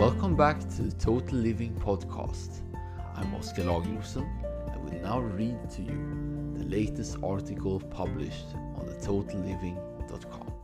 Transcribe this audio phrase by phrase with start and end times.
[0.00, 2.62] Welcome back to the Total Living Podcast.
[3.16, 4.26] I'm Oscar Lagrosen
[4.72, 10.54] and will now read to you the latest article published on the totalliving.com.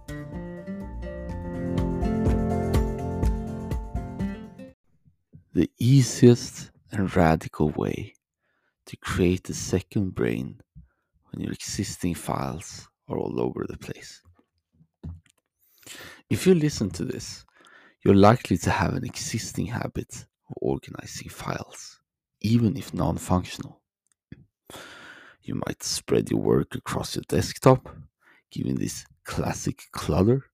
[5.52, 8.14] The easiest and radical way
[8.86, 10.62] to create a second brain
[11.30, 14.22] when your existing files are all over the place.
[16.30, 17.44] If you listen to this,
[18.06, 21.98] you're likely to have an existing habit of organizing files,
[22.40, 23.80] even if non functional.
[25.42, 27.88] You might spread your work across your desktop,
[28.52, 30.44] giving this classic clutter,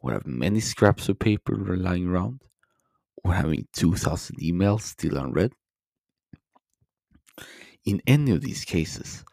[0.00, 2.40] or have many scraps of paper lying around,
[3.22, 5.52] or having 2,000 emails still unread.
[7.84, 9.26] In any of these cases,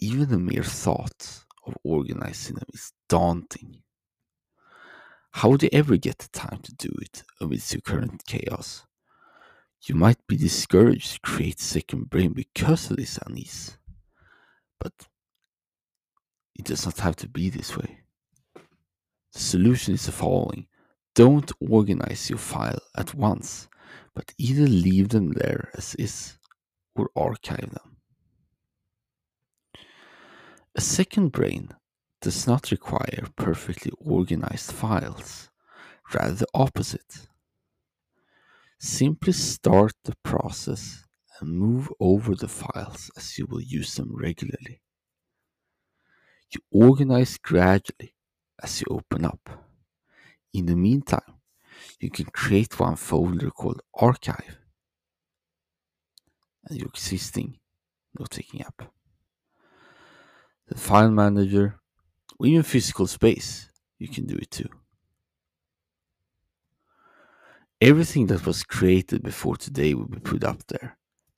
[0.00, 3.82] even the mere thought of organizing them is daunting.
[5.36, 8.86] How would you ever get the time to do it amidst your current chaos?
[9.82, 13.76] You might be discouraged to create a second brain because of this unease.
[14.80, 14.94] But
[16.54, 17.98] it does not have to be this way.
[19.34, 20.68] The solution is the following.
[21.14, 23.68] Don't organize your file at once,
[24.14, 26.38] but either leave them there as is
[26.94, 27.96] or archive them.
[30.76, 31.74] A second brain
[32.26, 35.48] does not require perfectly organized files,
[36.12, 37.28] rather the opposite.
[38.80, 41.04] Simply start the process
[41.38, 44.80] and move over the files as you will use them regularly.
[46.50, 48.16] You organize gradually
[48.60, 49.48] as you open up.
[50.52, 51.32] In the meantime,
[52.00, 54.58] you can create one folder called Archive
[56.64, 57.60] and your existing
[58.18, 58.90] note taking app.
[60.66, 61.78] The file manager
[62.38, 64.68] or even physical space, you can do it too.
[67.80, 70.96] Everything that was created before today will be put up there,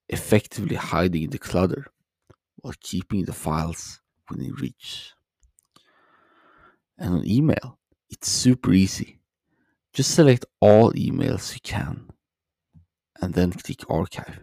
[0.08, 1.86] effectively hiding the clutter
[2.56, 4.00] while keeping the files
[4.30, 5.12] within reach.
[6.96, 7.78] And on email,
[8.10, 9.20] it's super easy.
[9.92, 12.08] Just select all emails you can
[13.20, 14.40] and then click archive.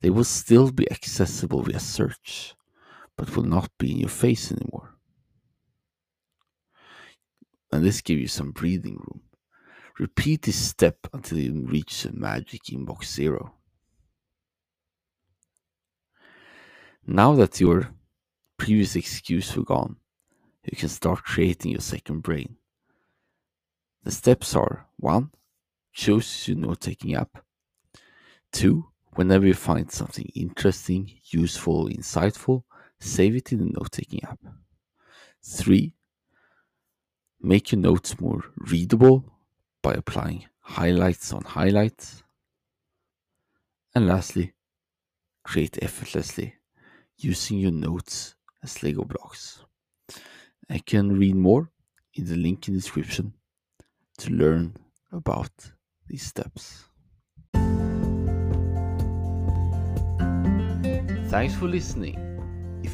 [0.00, 2.54] They will still be accessible via search,
[3.16, 4.94] but will not be in your face anymore.
[7.72, 9.22] And this gives you some breathing room.
[9.98, 13.54] Repeat this step until you reach the magic inbox zero.
[17.06, 17.90] Now that your
[18.56, 19.96] previous excuse were gone,
[20.64, 22.56] you can start creating your second brain.
[24.04, 25.30] The steps are 1.
[25.92, 27.44] Choose your note taking app.
[28.52, 28.84] 2.
[29.14, 32.64] Whenever you find something interesting, useful, insightful,
[33.00, 34.40] Save it in the note taking app.
[35.42, 35.92] 3.
[37.40, 39.24] Make your notes more readable
[39.82, 42.22] by applying highlights on highlights.
[43.94, 44.54] And lastly,
[45.44, 46.54] create effortlessly
[47.18, 49.62] using your notes as Lego blocks.
[50.70, 51.70] I can read more
[52.14, 53.34] in the link in the description
[54.18, 54.76] to learn
[55.12, 55.50] about
[56.06, 56.84] these steps.
[61.28, 62.23] Thanks for listening.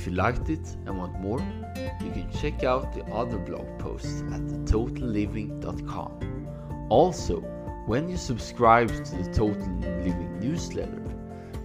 [0.00, 1.40] If you liked it and want more,
[1.76, 6.48] you can check out the other blog posts at totalliving.com.
[6.88, 7.42] Also,
[7.84, 9.70] when you subscribe to the Total
[10.02, 11.04] Living newsletter,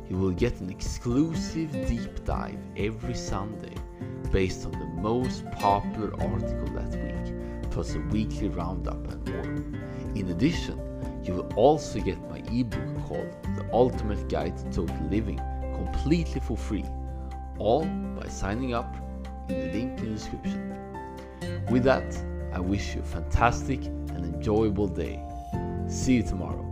[0.10, 3.74] you will get an exclusive deep dive every Sunday
[4.34, 9.46] based on the most popular article that week, plus a weekly roundup and more.
[10.16, 10.78] In addition,
[11.24, 15.40] you will also get my ebook called The Ultimate Guide to Total Living
[15.78, 16.84] completely for free
[17.60, 18.96] all by signing up
[19.50, 20.78] in the link in the description.
[21.70, 22.18] With that,
[22.54, 25.22] I wish you a fantastic and enjoyable day.
[25.88, 26.64] See you tomorrow.